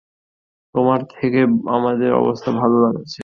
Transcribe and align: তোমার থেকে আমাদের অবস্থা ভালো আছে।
তোমার 0.75 0.99
থেকে 1.13 1.39
আমাদের 1.69 2.09
অবস্থা 2.13 2.49
ভালো 2.53 2.77
আছে। 2.93 3.19